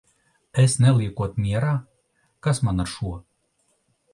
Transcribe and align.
Es 0.63 0.77
neliekot 0.85 1.37
mierā? 1.45 1.75
Kas 2.49 2.63
man 2.69 2.85
ar 2.85 2.91
šo! 2.95 3.13